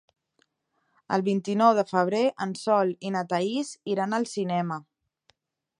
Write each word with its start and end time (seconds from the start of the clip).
El 1.17 1.23
vint-i-nou 1.27 1.75
de 1.81 1.83
febrer 1.91 2.23
en 2.47 2.57
Sol 2.63 2.95
i 3.09 3.13
na 3.17 3.25
Thaís 3.35 3.73
iran 3.97 4.19
al 4.21 4.27
cinema. 4.33 4.85